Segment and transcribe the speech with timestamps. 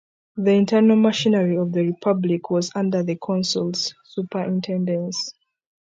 [0.35, 5.31] The internal machinery of the Republic was under the consuls' superintendence.